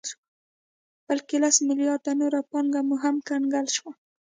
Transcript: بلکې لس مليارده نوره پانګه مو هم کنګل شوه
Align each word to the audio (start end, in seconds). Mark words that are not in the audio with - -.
بلکې 1.07 1.35
لس 1.43 1.57
مليارده 1.67 2.11
نوره 2.21 2.41
پانګه 2.51 2.81
مو 2.87 2.95
هم 3.03 3.15
کنګل 3.27 3.67
شوه 3.75 3.91